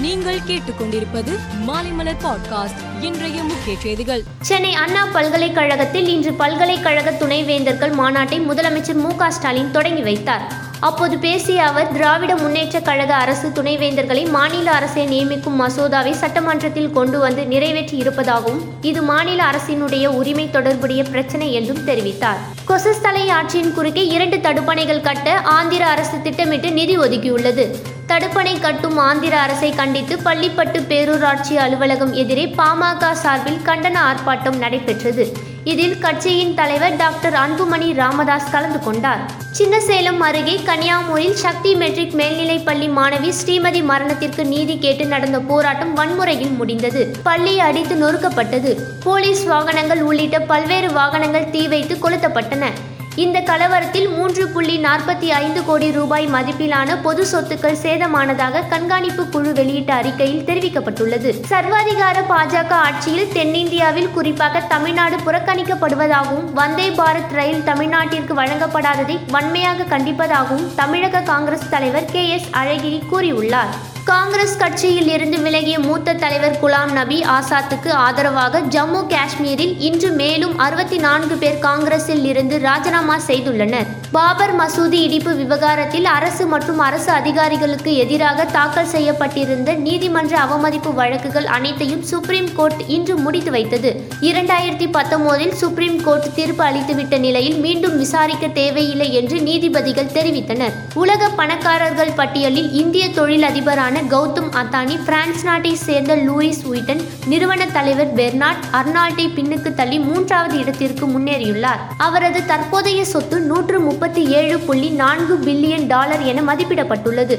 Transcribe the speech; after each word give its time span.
நீங்கள் 0.00 0.38
கேட்டுக்கொண்டிருப்பது 0.38 1.38
மாலைமலர் 1.66 2.16
பாட்காஸ்ட் 2.24 3.02
இன்றைய 3.02 3.42
முக்கிய 3.42 3.76
செய்திகள். 3.78 4.22
சென்னை 4.40 4.74
அண்ணா 4.74 5.06
பல்கலைக்கழகத்தில் 5.12 6.08
இன்று 6.08 6.32
பல்கலைக்கழக 6.32 7.10
துணைவேந்தர்கள் 7.10 7.92
மாநாட்டை 7.92 8.38
முதலமைச்சர் 8.40 8.94
மு 8.94 9.10
ஸ்டாலின் 9.28 9.70
தொடங்கி 9.70 10.00
வைத்தார். 10.00 10.52
அப்போது 10.80 11.18
பேசிய 11.18 11.64
அவர் 11.64 11.92
திராவிட 11.92 12.34
முன்னேற்றக் 12.34 12.84
கழக 12.84 13.14
அரசு 13.14 13.48
துணைவேந்தர்களை 13.48 14.30
மாநில 14.30 14.70
அரசை 14.70 15.06
நியமிக்கும் 15.06 15.60
மசோதாவை 15.60 16.10
சட்டமன்றத்தில் 16.10 16.90
கொண்டு 16.90 17.18
வந்து 17.18 17.46
நிறைவேற்றி 17.46 17.96
இருப்பதாகவும் 17.96 18.62
இது 18.80 19.02
மாநில 19.02 19.44
அரசினுடைய 19.44 20.06
உரிமை 20.06 20.50
தொடர்புடைய 20.50 21.02
பிரச்சனை 21.02 21.52
என்றும் 21.52 21.86
தெரிவித்தார். 21.86 22.59
கொசஸ்தலை 22.70 23.28
ஆற்றின் 23.28 23.72
குறுக்கே 23.74 24.06
இரண்டு 24.06 24.36
தடுப்பணைகள் 24.36 25.00
கட்ட 25.00 25.40
ஆந்திர 25.40 25.86
அரசு 25.86 26.22
திட்டமிட்டு 26.22 26.70
நிதி 26.70 26.98
ஒதுக்கியுள்ளது. 26.98 27.64
தடுப்பணை 28.08 28.60
கட்டும் 28.60 28.96
ஆந்திர 28.96 29.40
அரசை 29.40 29.70
கண்டித்து 29.70 30.16
பள்ளிப்பட்டு 30.16 30.80
பேரூராட்சி 30.88 31.56
அலுவலகம் 31.56 32.12
எதிரே 32.12 32.46
பாமக 32.46 33.12
சார்பில் 33.12 33.60
கண்டன 33.64 33.96
ஆர்ப்பாட்டம் 34.08 34.58
நடைபெற்றது. 34.58 35.36
இதில் 35.64 35.98
கட்சியின் 35.98 36.54
தலைவர் 36.54 36.96
டாக்டர் 36.96 37.32
அன்புமணி 37.32 37.94
ராமதாஸ் 37.94 38.50
கலந்து 38.50 38.78
கொண்டார். 38.78 39.20
சின்னசேலம் 39.58 40.18
அருகே 40.18 40.60
கன்னியாமூரில் 40.66 41.32
சக்தி 41.32 41.74
மெட்ரிக் 41.74 42.12
மேல்நிலைப் 42.12 42.64
பள்ளி 42.64 42.88
மாணவி 42.88 43.32
ஸ்ரீமதி 43.46 43.82
மரணத்திற்கு 43.84 44.44
நீதி 44.44 44.78
கேட்டு 44.78 45.06
நடந்த 45.06 45.38
போராட்டம் 45.38 45.92
வன்முறையில் 45.92 46.50
முடிந்தது. 46.50 47.16
பள்ளி 47.22 47.60
அடித்து 47.60 47.94
நொறுக்கப்பட்டது. 47.94 48.76
போலீஸ் 49.02 49.44
வாகனங்கள் 49.44 50.02
உள்ளிட்ட 50.02 50.40
பல்வேறு 50.40 50.92
வாகனங்கள் 50.92 51.50
தீ 51.50 51.68
வைத்து 51.68 51.96
கொளுத்தப்பட்டன. 51.96 52.70
இந்த 53.16 53.40
கலவரத்தில் 53.40 54.08
மூன்று 54.08 54.48
புள்ளி 54.48 54.78
நாற்பத்தி 54.78 55.26
ஐந்து 55.26 55.64
கோடி 55.64 55.90
ரூபாய் 55.90 56.26
மதிப்பிலான 56.26 57.02
பொது 57.02 57.26
சொத்துக்கள் 57.26 57.78
சேதமானதாக 57.82 58.68
கண்காணிப்பு 58.68 59.28
குழு 59.28 59.52
வெளியிட்ட 59.52 59.94
அறிக்கையில் 59.94 60.44
தெரிவிக்கப்பட்டுள்ளது. 60.44 61.32
சர்வாதிகார 61.48 62.22
பாஜக 62.28 62.72
ஆட்சியில் 62.72 63.32
தென்னிந்தியாவில் 63.32 64.10
குறிப்பாக 64.10 64.60
தமிழ்நாடு 64.60 65.16
புறக்கணிக்கப்படுவதாகவும் 65.16 66.52
வந்தே 66.52 66.90
பாரத் 66.90 67.32
ரயில் 67.32 67.62
தமிழ்நாட்டிற்கு 67.62 68.34
வழங்கப்படாததை 68.34 69.18
வன்மையாக 69.30 69.84
கண்டிப்பதாகவும் 69.84 70.74
தமிழக 70.74 71.20
காங்கிரஸ் 71.20 71.68
தலைவர் 71.68 72.04
கே 72.04 72.28
எஸ் 72.28 72.50
அழகிரி 72.52 73.02
கூறியுள்ளார். 73.12 73.98
காங்கிரஸ் 74.04 74.56
கட்சியில் 74.56 75.08
இருந்து 75.08 75.38
விலகிய 75.38 75.78
மூத்த 75.78 76.12
தலைவர் 76.12 76.58
குலாம் 76.62 76.92
நபி 76.92 77.22
ஆசாத்துக்கு 77.22 77.90
ஆதரவாக 77.90 78.60
ஜம்மு 78.60 79.00
காஷ்மீரில் 79.06 79.74
இன்று 79.78 80.10
மேலும் 80.10 80.58
அறுபத்தி 80.58 80.98
நான்கு 80.98 81.36
பேர் 81.36 81.58
காங்கிரஸில் 81.58 82.24
இருந்து 82.24 82.58
ராஜினாமா 82.58 83.16
செய்துள்ளனர். 83.26 83.86
பாபர் 84.12 84.54
மசூதி 84.60 84.92
இடிப்பு 84.92 85.36
விவகாரத்தில் 85.36 86.04
அரசு 86.04 86.46
மற்றும் 86.46 86.78
அரசு 86.78 87.10
அதிகாரிகளுக்கு 87.10 87.96
எதிராக 87.96 88.44
தாக்கல் 88.44 88.86
செய்யப்பட்டிருந்த 88.86 89.74
நீதிமன்ற 89.74 90.38
அவமதிப்பு 90.38 90.92
வழக்குகள் 90.94 91.44
அனைத்தையும் 91.44 92.02
சுப்ரீம் 92.02 92.54
கோர்ட் 92.54 92.82
இன்று 92.86 93.16
முடித்து 93.16 93.50
வைத்தது. 93.50 93.92
இரண்டாயிரத்தி 94.20 94.88
பத்தொன்பதில் 94.98 95.52
சுப்ரீம் 95.52 96.02
கோர்ட் 96.02 96.34
தீர்ப்பு 96.34 96.64
அளித்துவிட்ட 96.64 97.18
நிலையில் 97.18 97.58
மீண்டும் 97.58 97.96
விசாரிக்க 97.96 98.46
தேவையில்லை 98.46 99.14
என்று 99.14 99.40
நீதிபதிகள் 99.40 100.12
தெரிவித்தனர். 100.14 100.72
உலக 100.94 101.28
பணக்காரர்கள் 101.28 102.16
பட்டியலில் 102.16 102.72
இந்திய 102.72 103.10
தொழில் 103.10 103.48
அதிபரான 103.90 104.08
கௌதம் 104.12 104.50
அத்தானி 104.60 104.96
பிரான்ஸ் 105.06 105.42
நாட்டை 105.44 105.70
சேர்ந்த 105.84 106.12
லூயிஸ் 106.16 106.60
உயிட்டன் 106.70 107.00
நிறுவன 107.30 107.62
தலைவர் 107.76 108.12
பெர்னாட் 108.18 108.64
அர்னால்டை 108.78 109.24
பின்னுக்கு 109.36 109.70
தள்ளி 109.78 109.98
மூன்றாவது 109.98 110.56
இடத்திற்கு 110.58 111.06
முன்னேறியுள்ளார். 111.06 111.80
அவரது 112.06 112.40
தற்போதைய 112.50 113.04
சொத்து 113.04 113.36
நூற்று 113.40 113.78
முப்பத்தி 113.80 114.22
ஏழு 114.40 114.58
புள்ளி 114.58 114.90
நான்கு 115.00 115.36
பில்லியன் 115.46 115.86
டாலர் 115.86 116.22
என 116.32 116.44
மதிப்பிடப்பட்டுள்ளது. 116.50 117.38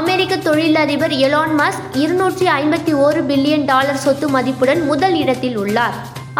அமெரிக்க 0.00 0.36
தொழிலதிபர் 0.48 1.14
எலான் 1.26 1.54
மஸ்க் 1.60 1.86
இருநூற்றி 2.02 2.48
ஐம்பத்தி 2.58 2.94
ஓரு 3.06 3.22
பில்லியன் 3.30 3.64
டாலர் 3.64 4.02
சொத்து 4.06 4.28
மதிப்புடன் 4.28 4.82
முதல் 4.84 5.16
இடத்தில் 5.22 5.56
உள்ளார். 5.56 5.96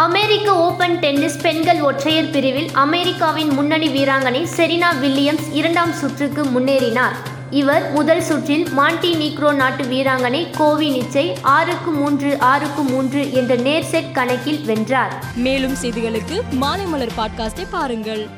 அமெரிக்க 0.07 0.49
ஓபன் 0.67 0.97
டென்னிஸ் 0.99 1.41
பெண்கள் 1.45 1.81
ஒற்றையர் 1.81 2.33
பிரிவில் 2.35 2.69
அமெரிக்காவின் 2.85 3.55
முன்னணி 3.59 3.89
வீராங்கனை 3.97 4.43
செரினா 4.57 4.93
வில்லியம்ஸ் 5.05 5.49
இரண்டாம் 5.53 5.95
சுற்றுக்கு 6.03 6.45
முன்னேறினார். 6.57 7.17
இவர் 7.51 7.91
முதல் 7.91 8.21
சுற்றில் 8.21 8.69
மாண்டி 8.79 9.15
நீக்ரோ 9.15 9.55
நாட்டு 9.55 9.85
வீராங்கனை 9.85 10.47
கோவி 10.57 10.89
நிச்சை 10.89 11.37
ஆறுக்கு 11.43 11.91
மூன்று 11.91 12.39
ஆறுக்கு 12.39 12.83
மூன்று 12.83 13.33
என்ற 13.33 13.55
நேர் 13.55 13.85
செட் 13.85 14.13
கணக்கில் 14.13 14.65
வென்றார். 14.65 15.25
மேலும் 15.37 15.75
செய்திகளுக்கு 15.83 16.43
மாலைமலர் 16.61 17.09
பாட்காஸ்டை 17.17 17.67
பாருங்கள். 17.71 18.29